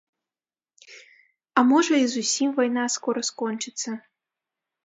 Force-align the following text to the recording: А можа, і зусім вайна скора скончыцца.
А 1.61 1.63
можа, 1.71 1.95
і 2.05 2.09
зусім 2.15 2.57
вайна 2.61 2.87
скора 2.95 3.21
скончыцца. 3.31 3.91